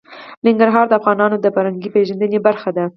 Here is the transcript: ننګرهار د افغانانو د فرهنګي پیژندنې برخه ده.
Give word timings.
ننګرهار 0.47 0.85
د 0.87 0.93
افغانانو 0.99 1.35
د 1.39 1.47
فرهنګي 1.55 1.89
پیژندنې 1.95 2.39
برخه 2.47 2.69
ده. 2.77 2.85